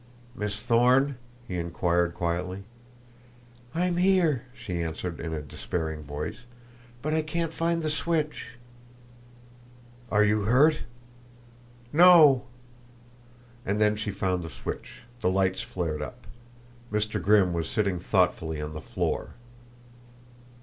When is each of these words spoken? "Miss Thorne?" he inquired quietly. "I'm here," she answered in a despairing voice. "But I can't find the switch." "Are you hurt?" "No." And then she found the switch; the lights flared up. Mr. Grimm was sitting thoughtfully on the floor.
"Miss 0.33 0.55
Thorne?" 0.63 1.17
he 1.47 1.59
inquired 1.59 2.15
quietly. 2.15 2.63
"I'm 3.75 3.97
here," 3.97 4.45
she 4.51 4.81
answered 4.81 5.19
in 5.19 5.31
a 5.31 5.43
despairing 5.43 6.01
voice. 6.01 6.39
"But 7.03 7.13
I 7.13 7.21
can't 7.21 7.53
find 7.53 7.83
the 7.83 7.91
switch." 7.91 8.53
"Are 10.09 10.23
you 10.23 10.45
hurt?" 10.45 10.85
"No." 11.93 12.45
And 13.63 13.79
then 13.79 13.95
she 13.95 14.09
found 14.09 14.41
the 14.41 14.49
switch; 14.49 15.03
the 15.19 15.29
lights 15.29 15.61
flared 15.61 16.01
up. 16.01 16.25
Mr. 16.91 17.21
Grimm 17.21 17.53
was 17.53 17.69
sitting 17.69 17.99
thoughtfully 17.99 18.59
on 18.59 18.73
the 18.73 18.81
floor. 18.81 19.35